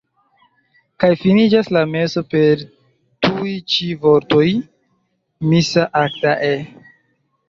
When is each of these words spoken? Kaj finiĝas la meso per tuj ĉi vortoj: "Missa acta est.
Kaj 1.01 1.07
finiĝas 1.23 1.67
la 1.75 1.83
meso 1.91 2.23
per 2.31 2.63
tuj 3.27 3.51
ĉi 3.73 3.89
vortoj: 4.05 4.47
"Missa 5.53 5.85
acta 6.01 6.33
est. 6.49 6.81